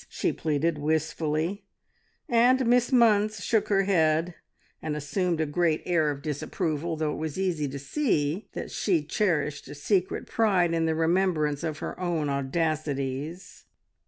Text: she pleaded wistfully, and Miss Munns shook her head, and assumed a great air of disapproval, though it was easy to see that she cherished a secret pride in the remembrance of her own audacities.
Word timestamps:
she 0.09 0.33
pleaded 0.33 0.79
wistfully, 0.79 1.63
and 2.27 2.65
Miss 2.65 2.89
Munns 2.89 3.39
shook 3.39 3.67
her 3.67 3.83
head, 3.83 4.33
and 4.81 4.95
assumed 4.95 5.39
a 5.39 5.45
great 5.45 5.83
air 5.85 6.09
of 6.09 6.23
disapproval, 6.23 6.95
though 6.97 7.11
it 7.13 7.17
was 7.19 7.37
easy 7.37 7.67
to 7.67 7.77
see 7.77 8.47
that 8.53 8.71
she 8.71 9.03
cherished 9.03 9.67
a 9.67 9.75
secret 9.75 10.25
pride 10.25 10.73
in 10.73 10.87
the 10.87 10.95
remembrance 10.95 11.61
of 11.63 11.77
her 11.85 11.99
own 11.99 12.29
audacities. 12.29 13.65